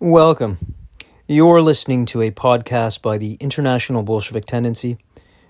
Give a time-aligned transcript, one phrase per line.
[0.00, 0.76] Welcome.
[1.26, 4.96] You're listening to a podcast by the International Bolshevik Tendency,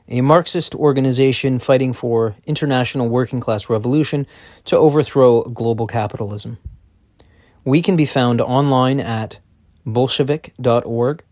[0.08, 4.26] a Marxist organization fighting for international working class revolution
[4.64, 6.56] to overthrow global capitalism.
[7.66, 9.38] We can be found online at
[9.84, 11.22] bolshevik.org,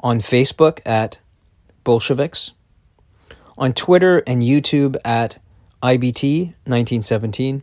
[0.00, 1.20] on Facebook at
[1.84, 2.50] Bolsheviks,
[3.56, 5.40] on Twitter and YouTube at
[5.80, 7.62] IBT1917,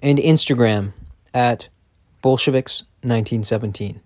[0.00, 0.94] and Instagram
[1.34, 1.68] at
[2.22, 4.00] Bolsheviks 1917.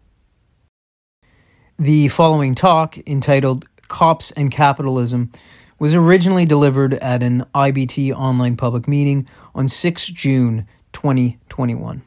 [1.78, 5.32] The following talk, entitled Cops and Capitalism,
[5.78, 12.02] was originally delivered at an IBT online public meeting on 6 June 2021.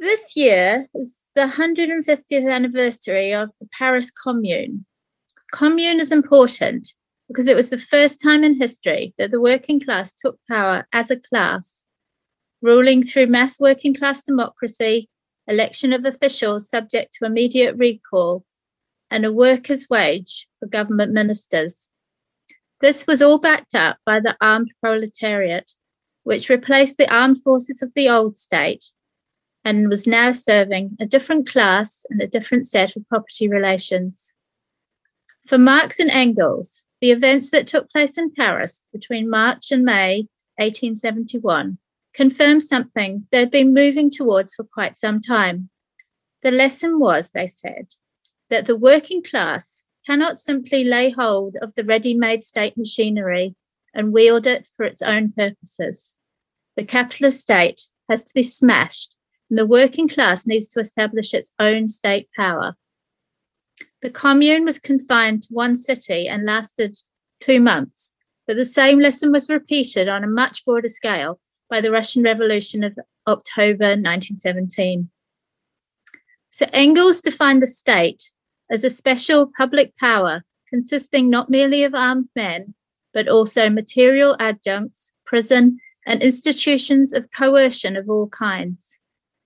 [0.00, 4.84] This year is the 150th anniversary of the Paris Commune.
[5.52, 6.92] Commune is important
[7.28, 11.10] because it was the first time in history that the working class took power as
[11.10, 11.84] a class,
[12.60, 15.08] ruling through mass working class democracy
[15.48, 18.44] election of officials subject to immediate recall,
[19.10, 21.88] and a worker's wage for government ministers.
[22.80, 25.72] This was all backed up by the armed proletariat,
[26.24, 28.84] which replaced the armed forces of the old state
[29.64, 34.32] and was now serving a different class and a different set of property relations.
[35.46, 40.28] For Marx and Engels, the events that took place in Paris between March and May
[40.58, 41.78] 1871
[42.16, 45.68] confirmed something they'd been moving towards for quite some time.
[46.42, 47.88] The lesson was, they said,
[48.48, 53.54] that the working class cannot simply lay hold of the ready made state machinery
[53.92, 56.14] and wield it for its own purposes.
[56.76, 59.14] The capitalist state has to be smashed,
[59.50, 62.76] and the working class needs to establish its own state power.
[64.00, 66.96] The commune was confined to one city and lasted
[67.40, 68.12] two months,
[68.46, 72.84] but the same lesson was repeated on a much broader scale by the Russian Revolution
[72.84, 75.10] of October 1917.
[76.50, 78.22] So Engels defined the state
[78.70, 82.74] as a special public power consisting not merely of armed men,
[83.12, 88.98] but also material adjuncts, prison, and institutions of coercion of all kinds.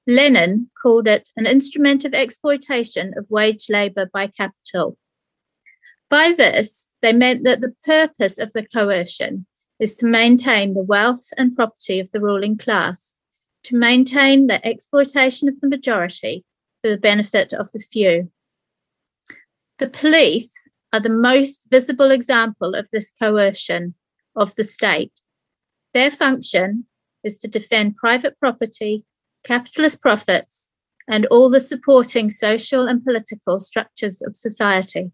[0.06, 4.96] Lenin called it an instrument of exploitation of wage labor by capital.
[6.08, 9.46] By this, they meant that the purpose of the coercion
[9.80, 13.14] is to maintain the wealth and property of the ruling class,
[13.64, 16.44] to maintain the exploitation of the majority
[16.80, 18.30] for the benefit of the few.
[19.78, 23.94] The police are the most visible example of this coercion
[24.36, 25.20] of the state.
[25.94, 26.84] Their function
[27.24, 29.04] is to defend private property,
[29.44, 30.68] capitalist profits,
[31.08, 35.10] and all the supporting social and political structures of society.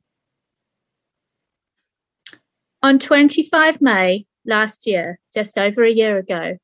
[2.82, 6.58] On 25 May last year, just over a year ago,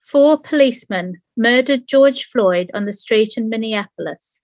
[0.00, 4.42] four policemen murdered George Floyd on the street in Minneapolis,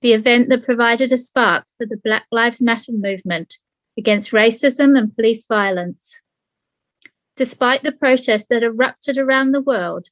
[0.00, 3.58] the event that provided a spark for the Black Lives Matter movement
[3.96, 6.22] against racism and police violence.
[7.36, 10.08] Despite the protests that erupted around the world,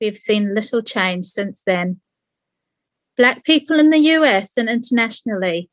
[0.00, 2.00] we have seen little change since then.
[3.16, 5.68] Black people in the US and internationally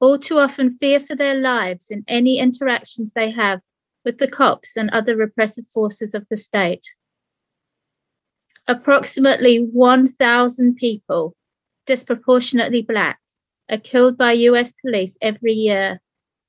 [0.00, 3.60] all too often fear for their lives in any interactions they have
[4.04, 6.86] with the cops and other repressive forces of the state.
[8.66, 11.34] Approximately 1,000 people,
[11.86, 13.18] disproportionately black,
[13.70, 16.00] are killed by US police every year,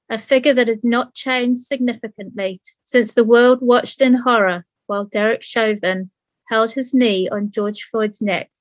[0.10, 5.42] a figure that has not changed significantly since the world watched in horror while Derek
[5.42, 6.12] Chauvin
[6.50, 8.52] held his knee on George Floyd's neck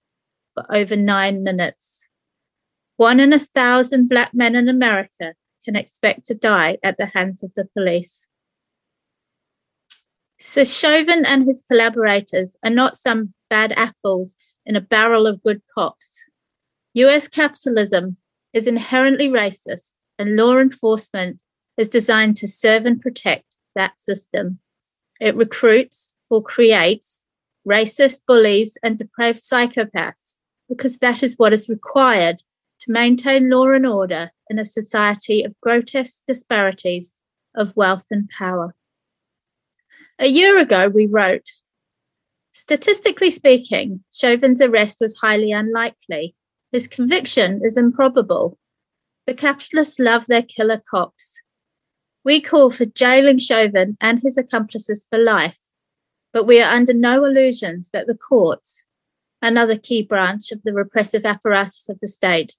[0.55, 2.09] for over nine minutes.
[2.97, 5.35] One in a thousand black men in America
[5.65, 8.29] can expect to die at the hands of the police.
[10.43, 15.61] So Chauvin and his collaborators are not some bad apples in a barrel of good
[15.75, 16.25] cops.
[16.95, 18.17] US capitalism
[18.55, 21.41] is inherently racist, and law enforcement
[21.77, 24.61] is designed to serve and protect that system.
[25.21, 27.21] It recruits or creates
[27.69, 30.37] racist bullies and depraved psychopaths
[30.71, 32.43] because that is what is required
[32.81, 37.13] to maintain law and order in a society of grotesque disparities
[37.55, 38.75] of wealth and power.
[40.23, 41.49] A year ago, we wrote
[42.53, 46.35] Statistically speaking, Chauvin's arrest was highly unlikely.
[46.73, 48.59] His conviction is improbable.
[49.27, 51.41] The capitalists love their killer cops.
[52.23, 55.57] We call for jailing Chauvin and his accomplices for life,
[56.35, 58.85] but we are under no illusions that the courts,
[59.41, 62.57] another key branch of the repressive apparatus of the state,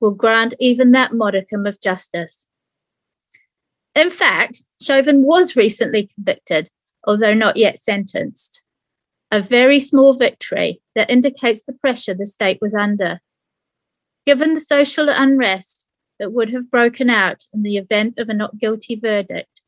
[0.00, 2.48] will grant even that modicum of justice.
[3.94, 6.70] In fact, Chauvin was recently convicted
[7.04, 8.62] although not yet sentenced.
[9.30, 13.20] A very small victory that indicates the pressure the state was under.
[14.24, 15.86] given the social unrest
[16.18, 19.60] that would have broken out in the event of a not guilty verdict,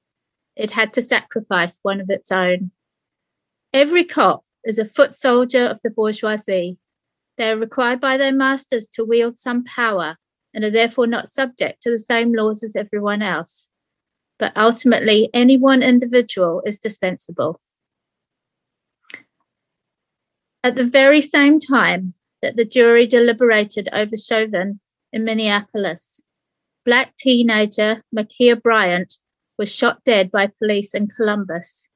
[0.57, 2.71] it had to sacrifice one of its own.
[3.73, 6.79] Every cop is a foot soldier of the bourgeoisie.
[7.37, 10.17] They are required by their masters to wield some power
[10.55, 13.69] and are therefore not subject to the same laws as everyone else.
[14.39, 17.61] But ultimately, any one individual is dispensable.
[20.63, 24.81] At the very same time that the jury deliberated over Chauvin
[25.13, 26.21] in Minneapolis,
[26.85, 29.15] black teenager Ma'Khia Bryant
[29.59, 31.89] was shot dead by police in Columbus.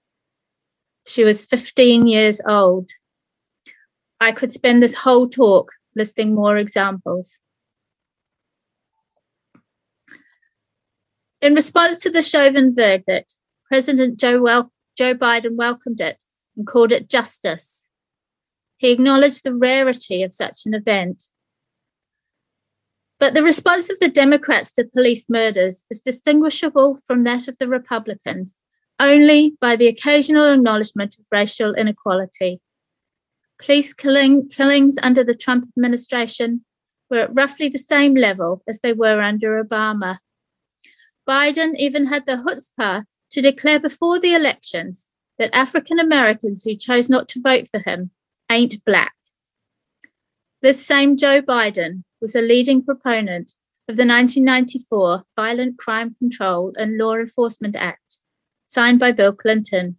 [1.06, 2.90] She was 15 years old.
[4.20, 7.38] I could spend this whole talk listing more examples.
[11.40, 13.36] In response to the Chauvin verdict,
[13.66, 16.22] President Joe, wel- Joe Biden welcomed it
[16.56, 17.90] and called it justice.
[18.78, 21.24] He acknowledged the rarity of such an event.
[23.20, 27.68] But the response of the Democrats to police murders is distinguishable from that of the
[27.68, 28.60] Republicans
[29.00, 32.60] only by the occasional acknowledgement of racial inequality.
[33.58, 36.64] Police killing, killings under the Trump administration
[37.10, 40.18] were at roughly the same level as they were under Obama.
[41.28, 45.08] Biden even had the chutzpah to declare before the elections
[45.38, 48.10] that African Americans who chose not to vote for him
[48.50, 49.12] ain't black.
[50.62, 53.52] This same Joe Biden was a leading proponent
[53.88, 58.20] of the 1994 Violent Crime Control and Law Enforcement Act,
[58.66, 59.98] signed by Bill Clinton.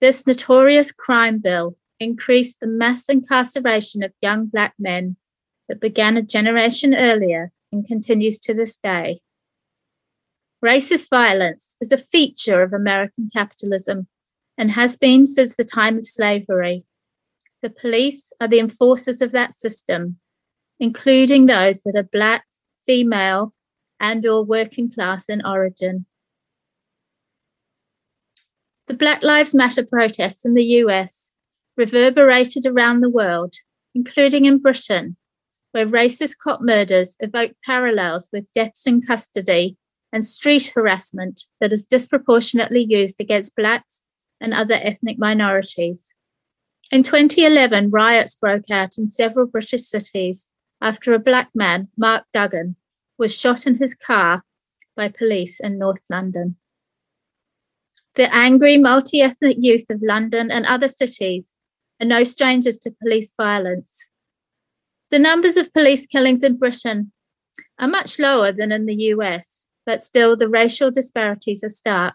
[0.00, 5.16] This notorious crime bill increased the mass incarceration of young Black men
[5.68, 9.18] that began a generation earlier and continues to this day.
[10.64, 14.06] Racist violence is a feature of American capitalism
[14.56, 16.84] and has been since the time of slavery.
[17.62, 20.18] The police are the enforcers of that system,
[20.78, 22.44] including those that are black,
[22.86, 23.52] female,
[23.98, 26.06] and or working class in origin.
[28.86, 31.32] The Black Lives Matter protests in the US
[31.76, 33.54] reverberated around the world,
[33.96, 35.16] including in Britain,
[35.72, 39.76] where racist cop murders evoke parallels with deaths in custody
[40.12, 44.02] and street harassment that is disproportionately used against Blacks
[44.40, 46.14] and other ethnic minorities.
[46.90, 50.48] In 2011, riots broke out in several British cities
[50.82, 52.76] after a Black man, Mark Duggan,
[53.18, 54.44] was shot in his car
[54.94, 56.56] by police in North London.
[58.14, 61.54] The angry multi ethnic youth of London and other cities
[62.00, 64.08] are no strangers to police violence.
[65.10, 67.12] The numbers of police killings in Britain
[67.78, 72.14] are much lower than in the US, but still the racial disparities are stark.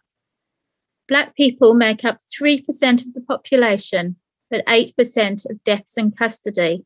[1.08, 4.18] Black people make up 3% of the population,
[4.50, 6.86] but 8% of deaths in custody.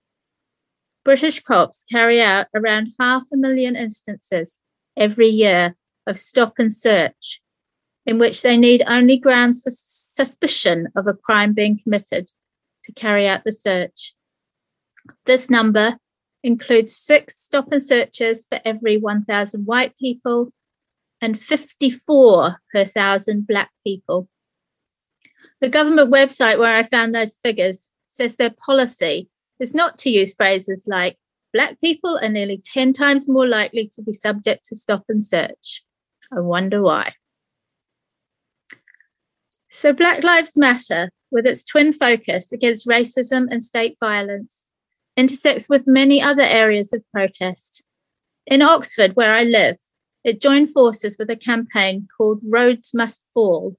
[1.04, 4.60] British cops carry out around half a million instances
[4.96, 5.76] every year
[6.06, 7.42] of stop and search,
[8.06, 12.30] in which they need only grounds for suspicion of a crime being committed
[12.84, 14.14] to carry out the search.
[15.26, 15.98] This number
[16.44, 20.52] includes six stop and searches for every 1,000 white people
[21.22, 24.28] and 54 per thousand Black people.
[25.62, 29.30] The government website where I found those figures says their policy
[29.60, 31.18] is not to use phrases like
[31.54, 35.84] Black people are nearly 10 times more likely to be subject to stop and search.
[36.32, 37.14] I wonder why.
[39.70, 44.64] So, Black Lives Matter, with its twin focus against racism and state violence,
[45.16, 47.84] intersects with many other areas of protest.
[48.48, 49.78] In Oxford, where I live,
[50.24, 53.76] it joined forces with a campaign called Rhodes Must Fall,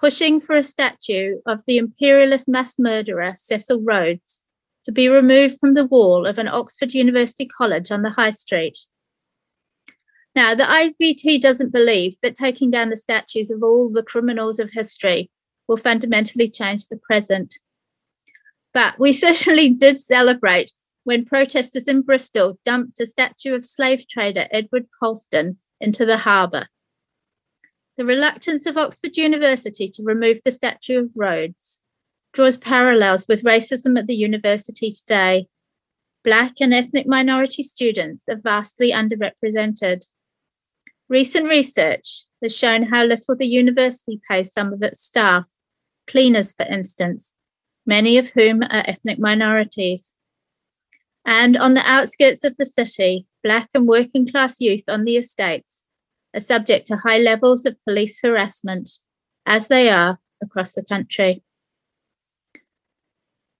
[0.00, 4.44] pushing for a statue of the imperialist mass murderer Cecil Rhodes
[4.84, 8.78] to be removed from the wall of an Oxford University college on the High Street.
[10.34, 14.70] Now, the IBT doesn't believe that taking down the statues of all the criminals of
[14.72, 15.30] history
[15.66, 17.58] will fundamentally change the present.
[18.72, 20.72] But we certainly did celebrate
[21.04, 26.66] when protesters in Bristol dumped a statue of slave trader Edward Colston into the harbour.
[27.96, 31.80] The reluctance of Oxford University to remove the statue of Rhodes
[32.32, 35.46] draws parallels with racism at the university today.
[36.22, 40.06] Black and ethnic minority students are vastly underrepresented.
[41.08, 45.48] Recent research has shown how little the university pays some of its staff,
[46.06, 47.34] cleaners, for instance,
[47.86, 50.14] many of whom are ethnic minorities.
[51.24, 55.84] And on the outskirts of the city, Black and working class youth on the estates
[56.34, 58.90] are subject to high levels of police harassment,
[59.46, 61.42] as they are across the country.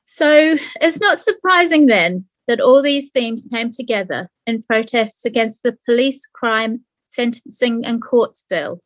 [0.04, 5.76] So it's not surprising then that all these themes came together in protests against the
[5.84, 8.80] Police Crime Sentencing and Courts Bill,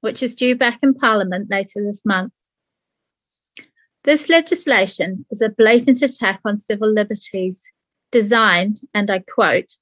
[0.00, 2.34] which is due back in Parliament later this month.
[4.02, 7.62] This legislation is a blatant attack on civil liberties,
[8.12, 9.76] designed, and I quote,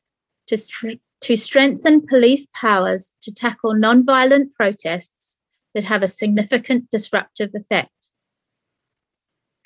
[0.57, 5.37] to, to strengthen police powers to tackle non-violent protests
[5.75, 8.11] that have a significant disruptive effect.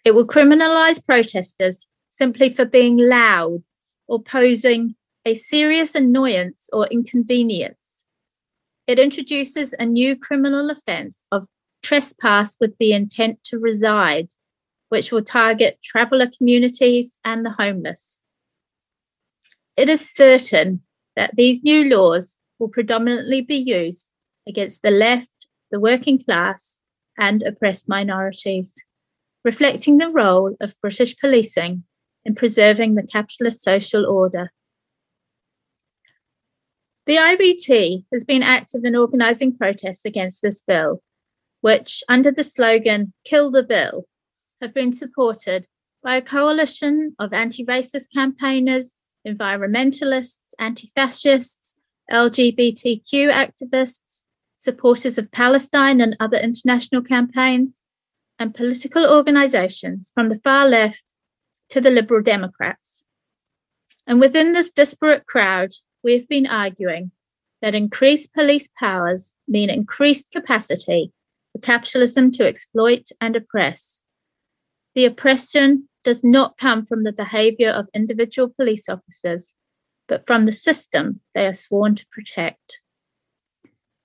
[0.05, 3.63] It will criminalise protesters simply for being loud
[4.07, 8.05] or posing a serious annoyance or inconvenience.
[8.87, 11.49] It introduces a new criminal offence of
[11.83, 14.29] trespass with the intent to reside,
[14.91, 18.21] which will target traveller communities and the homeless.
[19.77, 20.83] It is certain
[21.17, 24.11] that these new laws will predominantly be used
[24.49, 26.79] against the left, the working class,
[27.19, 28.75] and oppressed minorities,
[29.45, 31.85] reflecting the role of British policing
[32.25, 34.53] in preserving the capitalist social order.
[37.07, 41.03] The IBT has been active in organising protests against this bill,
[41.61, 44.07] which, under the slogan Kill the Bill,
[44.61, 45.69] have been supported
[46.03, 48.95] by a coalition of anti racist campaigners,
[49.27, 51.77] environmentalists, anti fascists,
[52.11, 54.23] LGBTQ activists,
[54.55, 57.83] supporters of Palestine and other international campaigns,
[58.39, 61.05] and political organisations from the far left
[61.71, 63.07] to the Liberal Democrats.
[64.07, 65.73] And within this disparate crowd,
[66.05, 67.11] we've been arguing
[67.63, 71.13] that increased police powers mean increased capacity
[71.53, 74.03] for capitalism to exploit and oppress.
[74.95, 79.55] The oppression does not come from the behaviour of individual police officers,
[80.07, 82.81] but from the system they are sworn to protect.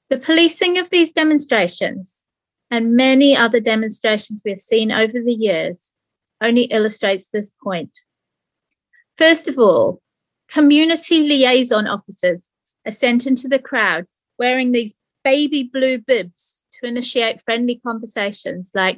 [0.10, 2.25] The policing of these demonstrations
[2.72, 5.93] and many other demonstrations we have seen over the years
[6.41, 8.00] only illustrates this point.
[9.15, 10.01] First of all,
[10.50, 12.50] community liaison officers
[12.84, 14.08] are sent into the crowd
[14.39, 18.98] wearing these baby blue bibs to initiate friendly conversations like,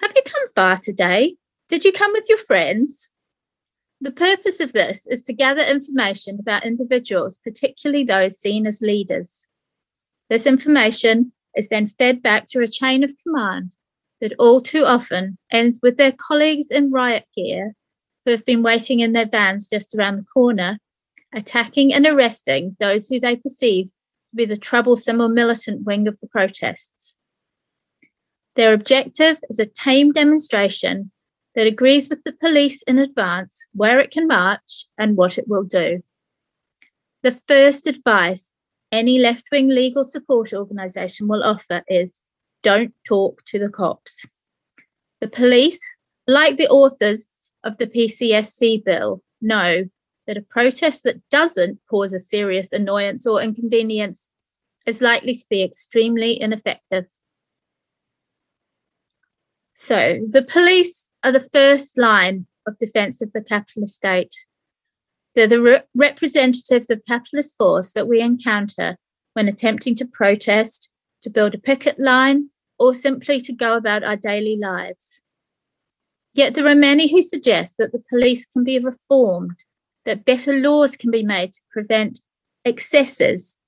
[0.00, 1.36] Have you come far today?
[1.68, 3.12] Did you come with your friends?
[4.00, 9.46] The purpose of this is to gather information about individuals, particularly those seen as leaders.
[10.30, 13.74] This information is then fed back through a chain of command
[14.22, 17.74] that all too often ends with their colleagues in riot gear
[18.24, 20.78] who have been waiting in their vans just around the corner,
[21.34, 26.18] attacking and arresting those who they perceive to be the troublesome or militant wing of
[26.20, 27.16] the protests.
[28.56, 31.10] Their objective is a tame demonstration
[31.58, 35.64] that agrees with the police in advance where it can march and what it will
[35.64, 36.00] do.
[37.24, 38.52] The first advice
[38.92, 42.20] any left wing legal support organisation will offer is
[42.62, 44.24] don't talk to the cops.
[45.20, 45.80] The police,
[46.28, 47.26] like the authors
[47.64, 49.82] of the PCSC bill, know
[50.28, 54.28] that a protest that doesn't cause a serious annoyance or inconvenience
[54.86, 57.08] is likely to be extremely ineffective.
[59.80, 64.34] So, the police are the first line of defence of the capitalist state.
[65.36, 68.96] They're the re- representatives of capitalist force that we encounter
[69.34, 70.90] when attempting to protest,
[71.22, 75.22] to build a picket line, or simply to go about our daily lives.
[76.34, 79.62] Yet there are many who suggest that the police can be reformed,
[80.04, 82.18] that better laws can be made to prevent
[82.64, 83.58] excesses,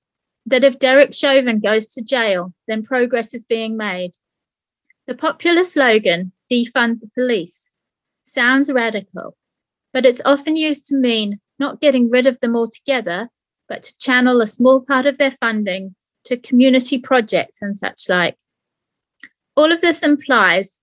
[0.45, 4.11] that if Derek Chauvin goes to jail, then progress is being made.
[5.11, 7.69] The popular slogan, defund the police,
[8.23, 9.35] sounds radical,
[9.91, 13.27] but it's often used to mean not getting rid of them altogether,
[13.67, 15.95] but to channel a small part of their funding
[16.27, 18.37] to community projects and such like.
[19.57, 20.79] All of this implies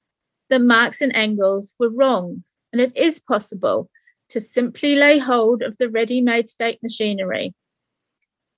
[0.50, 3.88] that Marx and Engels were wrong, and it is possible
[4.28, 7.54] to simply lay hold of the ready made state machinery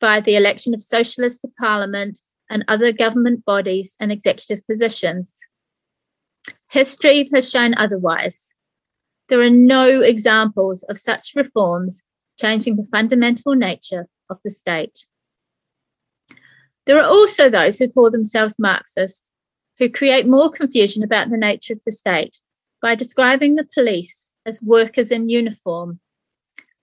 [0.01, 2.19] via the election of socialists to parliament
[2.51, 5.39] and other government bodies and executive positions.
[6.71, 8.55] History has shown otherwise.
[9.29, 12.05] There are no examples of such reforms
[12.39, 15.07] changing the fundamental nature of the state.
[16.87, 19.33] There are also those who call themselves Marxist,
[19.81, 22.39] who create more confusion about the nature of the state
[22.81, 25.99] by describing the police as workers in uniform.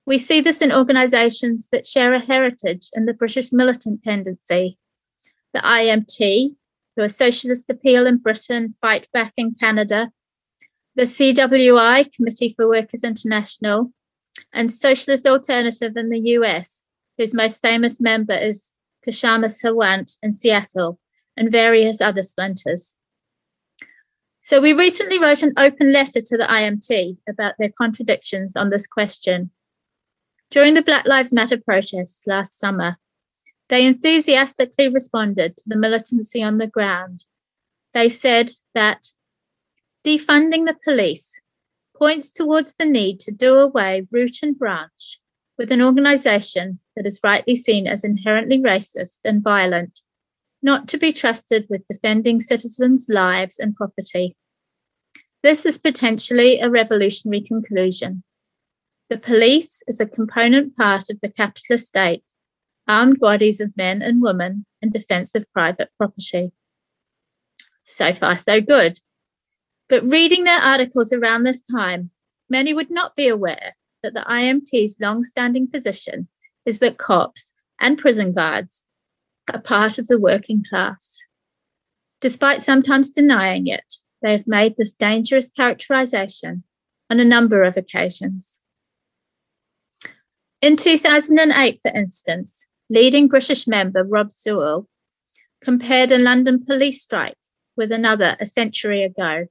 [0.05, 4.77] We see this in organisations that share a heritage in the British militant tendency.
[5.53, 6.56] The IMT,
[6.97, 10.11] who are Socialist Appeal in Britain, Fight Back in Canada,
[10.95, 13.93] the CWI, Committee for Workers International,
[14.51, 16.83] and Socialist Alternative in the US,
[17.17, 18.71] whose most famous member is
[19.07, 20.99] Kshama Sawant in Seattle,
[21.37, 22.97] and various other splinters.
[24.41, 28.87] So we recently wrote an open letter to the IMT about their contradictions on this
[28.87, 29.51] question.
[30.49, 32.97] During the Black Lives Matter protests last summer,
[33.69, 37.25] they enthusiastically responded to the militancy on the ground.
[37.93, 39.07] They said that
[40.05, 41.39] defunding the police
[41.97, 45.19] points towards the need to do away root and branch
[45.57, 50.01] with an organisation that is rightly seen as inherently racist and violent,
[50.61, 54.35] not to be trusted with defending citizens' lives and property.
[55.43, 58.23] This is potentially a revolutionary conclusion.
[59.09, 62.23] The police is a component part of the capitalist state,
[62.87, 66.51] armed bodies of men and women in defence of private property.
[67.83, 68.99] So far, so good.
[69.89, 72.11] But reading their articles around this time,
[72.49, 76.27] many would not be aware that the IMT's long standing position
[76.65, 78.85] is that cops and prison guards
[79.53, 81.17] are part of the working class.
[82.19, 86.63] Despite sometimes denying it, they have made this dangerous characterization
[87.09, 88.59] on a number of occasions.
[90.61, 94.87] In 2008, for instance, leading British member Rob Sewell
[95.61, 97.37] compared a London police strike
[97.75, 99.47] with another a century ago,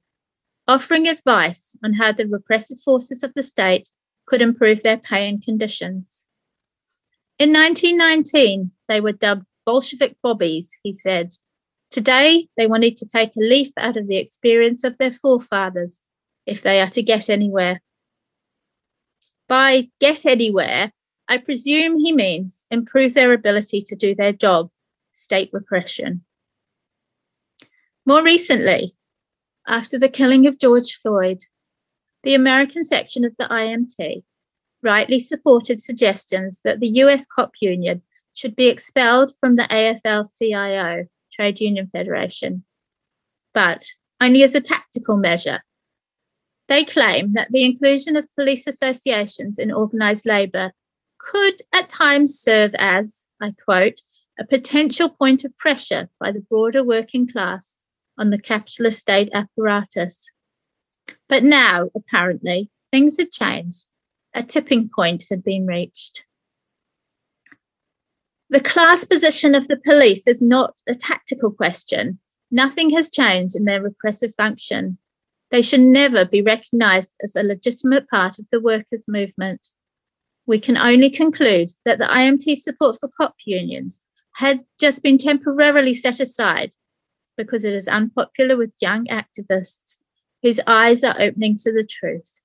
[0.67, 3.89] offering advice on how the repressive forces of the state
[4.25, 6.25] could improve their pay and conditions.
[7.39, 11.33] In 1919, they were dubbed Bolshevik bobbies, he said.
[11.91, 16.01] Today, they wanted to take a leaf out of the experience of their forefathers
[16.45, 17.81] if they are to get anywhere.
[19.47, 20.91] By get anywhere,
[21.27, 24.69] I presume he means improve their ability to do their job,
[25.11, 26.23] state repression.
[28.05, 28.91] More recently,
[29.67, 31.39] after the killing of George Floyd,
[32.23, 34.23] the American section of the IMT
[34.81, 38.01] rightly supported suggestions that the US cop union
[38.33, 42.63] should be expelled from the AFL CIO, Trade Union Federation,
[43.53, 43.83] but
[44.21, 45.61] only as a tactical measure.
[46.67, 50.71] They claim that the inclusion of police associations in organised labour
[51.19, 54.01] could at times serve as, I quote,
[54.39, 57.75] a potential point of pressure by the broader working class
[58.17, 60.29] on the capitalist state apparatus.
[61.29, 63.85] But now, apparently, things had changed.
[64.33, 66.25] A tipping point had been reached.
[68.49, 72.19] The class position of the police is not a tactical question.
[72.49, 74.97] Nothing has changed in their repressive function.
[75.51, 79.69] They should never be recognised as a legitimate part of the workers' movement
[80.47, 83.99] we can only conclude that the IMT support for COP unions
[84.35, 86.71] had just been temporarily set aside
[87.35, 89.97] because it is unpopular with young activists
[90.41, 92.41] whose eyes are opening to the truth.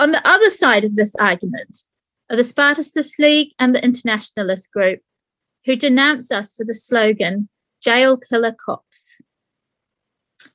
[0.00, 1.78] On the other side of this argument
[2.28, 5.00] are the Spartacist League and the Internationalist Group,
[5.64, 7.48] who denounce us for the slogan,
[7.82, 9.20] Jail Killer Cops.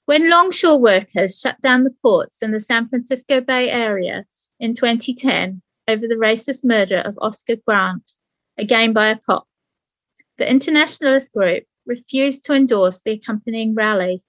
[0.05, 4.25] When longshore workers shut down the ports in the San Francisco Bay Area
[4.59, 8.13] in 2010 over the racist murder of Oscar Grant,
[8.57, 9.47] again by a cop.
[10.37, 14.21] The internationalist group refused to endorse the accompanying rally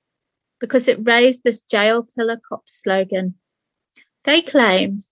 [0.60, 3.34] because it raised this jail killer cop slogan.
[4.24, 5.02] They claimed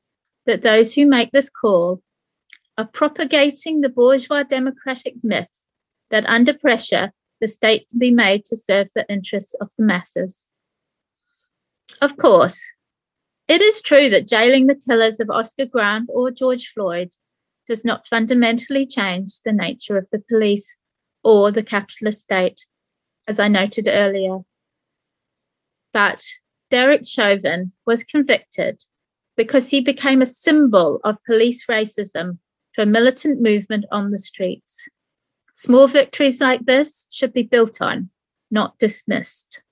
[0.47, 2.03] that those who make this call
[2.77, 5.65] are propagating the bourgeois democratic myth
[6.11, 10.51] that under pressure, the state can be made to serve the interests of the masses.
[12.01, 12.63] Of course,
[13.49, 17.11] it is true that jailing the killers of Oscar Grant or George Floyd
[17.67, 20.77] does not fundamentally change the nature of the police
[21.23, 22.67] or the capitalist state,
[23.27, 24.41] as I noted earlier.
[25.93, 26.23] But
[26.71, 28.83] Derek Chauvin was convicted
[29.37, 32.39] because he became a symbol of police racism
[32.75, 34.89] to a militant movement on the streets.
[35.55, 38.11] Small victories like this should be built on,
[38.51, 39.64] not dismissed.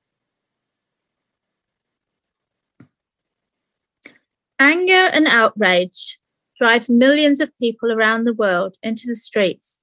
[4.62, 6.20] Anger and outrage
[6.56, 9.80] drives millions of people around the world into the streets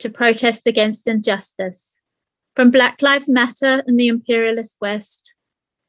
[0.00, 2.02] to protest against injustice,
[2.54, 5.34] from Black Lives Matter in the imperialist West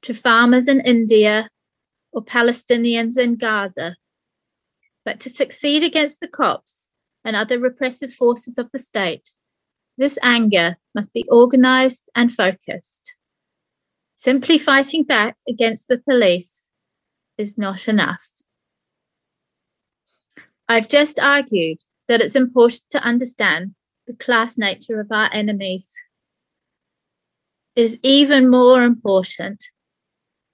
[0.03, 1.49] to farmers in India
[2.13, 3.97] or Palestinians in Gaza.
[5.03, 6.89] But to succeed against the cops
[7.25, 9.31] and other repressive forces of the state,
[9.97, 13.15] this anger must be organized and focused.
[14.15, 16.68] Simply fighting back against the police
[17.39, 18.23] is not enough.
[20.67, 23.73] I've just argued that it's important to understand
[24.05, 25.93] the class nature of our enemies.
[27.75, 29.63] It is even more important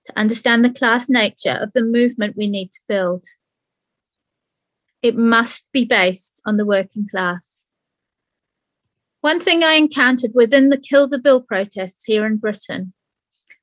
[0.06, 3.24] to understand the class nature of the movement we need to build.
[5.02, 7.68] It must be based on the working class.
[9.22, 12.94] One thing I encountered within the Kill the Bill protests here in Britain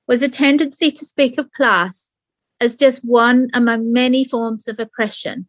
[0.09, 2.12] was a tendency to speak of class
[2.63, 5.49] as just one among many forms of oppression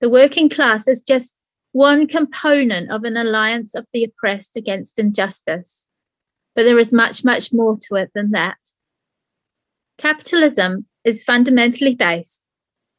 [0.00, 1.42] The working class is just
[1.72, 5.86] one component of an alliance of the oppressed against injustice.
[6.54, 8.58] But there is much, much more to it than that.
[9.98, 12.44] Capitalism is fundamentally based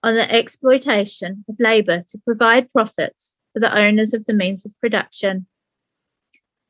[0.04, 4.80] on the exploitation of labour to provide profits for the owners of the means of
[4.80, 5.48] production.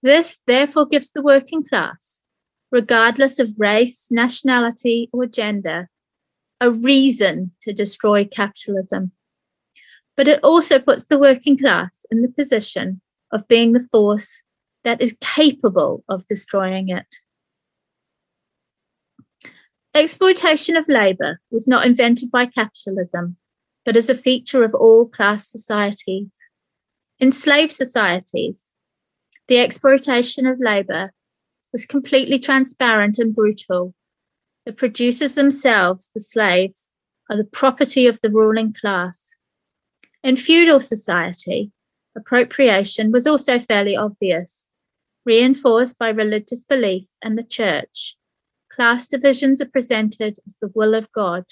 [0.02, 2.22] This therefore gives the working class,
[2.72, 5.90] regardless of race, nationality, or gender,
[6.62, 9.12] a reason to destroy capitalism.
[10.18, 14.44] But it also puts the working class in the position of being the force
[14.84, 17.16] that is capable of destroying it.
[19.94, 23.38] Exploitation of labour was not invented by capitalism,
[23.86, 26.36] but is a feature of all class societies.
[27.20, 28.72] In slave societies,
[29.48, 31.12] the exploitation of labour
[31.72, 33.94] was completely transparent and brutal.
[34.66, 36.92] The producers themselves, the slaves,
[37.30, 39.32] are the property of the ruling class.
[40.24, 41.72] In feudal society,
[42.16, 44.68] appropriation was also fairly obvious,
[45.26, 48.18] reinforced by religious belief and the church
[48.80, 51.44] class divisions are presented as the will of God.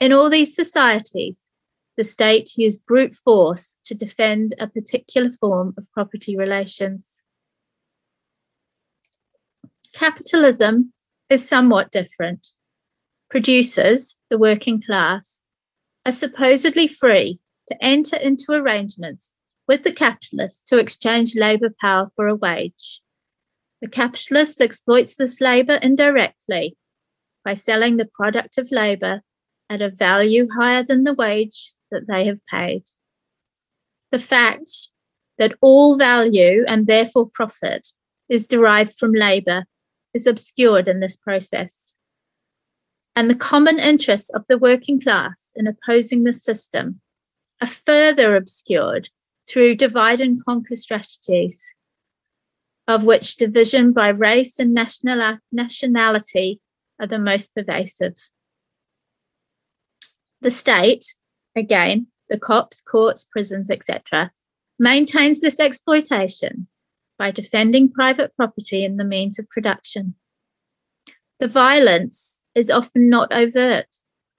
[0.00, 1.50] In all these societies,
[1.96, 7.22] the state used brute force to defend a particular form of property relations.
[9.92, 10.92] Capitalism
[11.30, 12.48] is somewhat different.
[13.30, 15.42] Producers, the working class,
[16.06, 19.32] are supposedly free to enter into arrangements
[19.66, 23.02] with the capitalists to exchange labour power for a wage.
[23.82, 26.76] The capitalist exploits this labor indirectly
[27.44, 29.22] by selling the product of labor
[29.70, 32.84] at a value higher than the wage that they have paid.
[34.10, 34.70] The fact
[35.36, 37.88] that all value and therefore profit
[38.28, 39.64] is derived from labor
[40.14, 41.96] is obscured in this process.
[43.14, 47.00] And the common interests of the working class in opposing the system
[47.60, 49.08] are further obscured
[49.48, 51.74] through divide and conquer strategies
[52.86, 56.60] of which division by race and national, nationality
[56.98, 58.16] are the most pervasive.
[60.40, 61.04] The state,
[61.54, 64.30] again, the cops, courts, prisons, etc.,
[64.78, 66.68] maintains this exploitation
[67.18, 70.14] by defending private property and the means of production.
[71.40, 73.88] The violence is often not overt,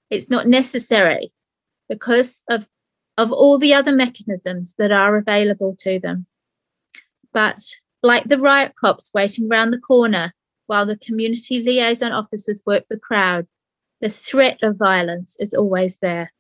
[0.10, 1.32] it's not necessary
[1.88, 2.68] because of,
[3.18, 6.26] of all the other mechanisms that are available to them.
[7.34, 7.62] But
[8.02, 10.34] like the riot cops waiting round the corner
[10.68, 13.48] while the community liaison officers work the crowd,
[14.02, 16.32] the threat of violence is always there.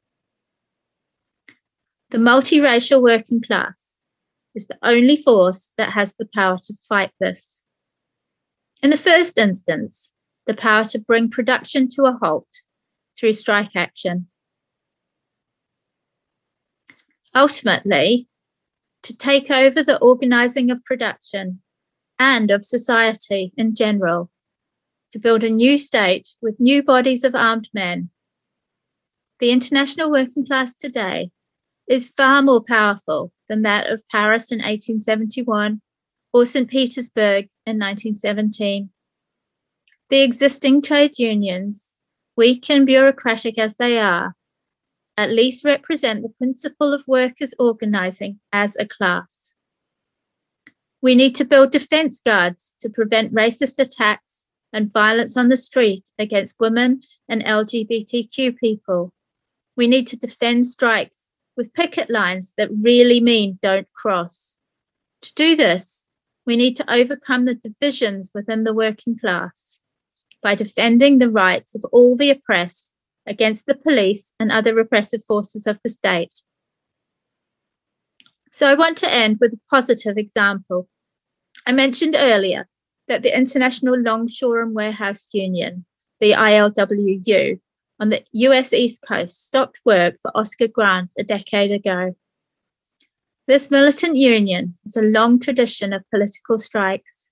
[2.11, 3.88] The multiracial working class
[4.55, 7.63] is the only force that has the power to fight this.
[8.81, 10.13] In the first instance,
[10.45, 12.47] the power to bring production to a halt
[13.17, 14.27] through strike action.
[17.35, 18.27] Ultimately,
[19.03, 21.61] to take over the organising of production
[22.17, 24.29] and of society in general,
[25.11, 28.09] to build a new state with new bodies of armed men.
[29.39, 31.31] The international working class today
[31.89, 35.81] is far more powerful than that of Paris in 1871
[36.31, 36.69] or St.
[36.69, 38.91] Petersburg in 1917.
[40.09, 41.97] The existing trade unions,
[42.37, 44.35] weak and bureaucratic as they are,
[45.17, 49.55] at least represent the principle of workers organising as a class.
[51.01, 56.09] We need to build defence guards to prevent racist attacks and violence on the street
[56.19, 59.11] against women and LGBTQ people.
[59.75, 61.28] We need to defend strikes
[61.59, 64.55] with picket lines that really mean don't cross.
[65.23, 66.05] To do this,
[66.45, 69.81] we need to overcome the divisions within the working class
[70.41, 72.93] by defending the rights of all the oppressed
[73.27, 76.43] against the police and other repressive forces of the state.
[78.51, 80.87] So I want to end with a positive example.
[81.67, 82.69] I mentioned earlier
[83.09, 85.85] that the International Longshore and Warehouse Union,
[86.21, 87.59] the ILWU,
[87.99, 92.15] on the US East Coast stopped work for Oscar Grant a decade ago.
[93.47, 97.31] This militant union has a long tradition of political strikes.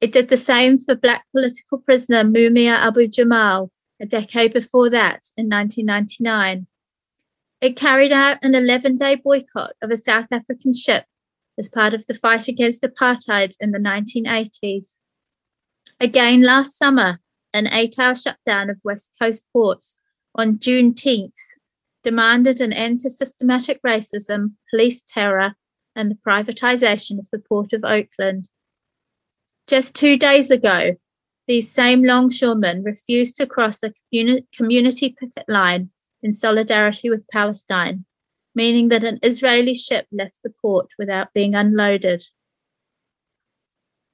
[0.00, 5.22] It did the same for Black political prisoner Mumia Abu Jamal a decade before that,
[5.36, 6.66] in 1999.
[7.60, 11.04] It carried out an 11 day boycott of a South African ship
[11.58, 14.98] as part of the fight against apartheid in the 1980s.
[16.00, 17.20] Again, last summer,
[17.54, 19.94] an eight hour shutdown of West Coast ports
[20.34, 21.38] on Juneteenth
[22.02, 25.54] demanded an end to systematic racism, police terror,
[25.96, 28.48] and the privatisation of the Port of Oakland.
[29.68, 30.96] Just two days ago,
[31.46, 35.90] these same longshoremen refused to cross a communi- community picket line
[36.22, 38.04] in solidarity with Palestine,
[38.54, 42.24] meaning that an Israeli ship left the port without being unloaded.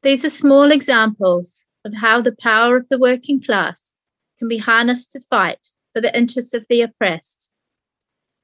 [0.02, 3.92] These are small examples of how the power of the working class
[4.38, 7.50] can be harnessed to fight for the interests of the oppressed.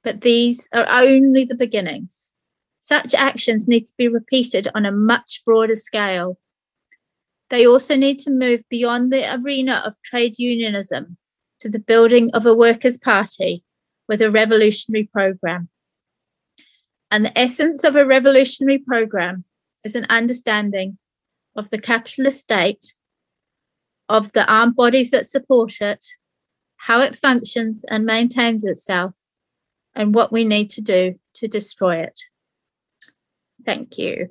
[0.03, 2.33] But these are only the beginnings.
[2.79, 6.39] Such actions need to be repeated on a much broader scale.
[7.51, 11.17] They also need to move beyond the arena of trade unionism
[11.61, 13.65] to the building of a workers' party
[14.09, 15.69] with a revolutionary program.
[17.11, 19.45] And the essence of a revolutionary program
[19.85, 20.99] is an understanding
[21.57, 22.95] of the capitalist state,
[24.09, 26.05] of the armed bodies that support it,
[26.77, 29.15] how it functions and maintains itself,
[29.95, 32.21] and what we need to do to destroy it.
[33.65, 34.25] Thank you.